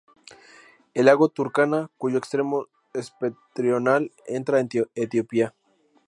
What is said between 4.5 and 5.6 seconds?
en Etiopía.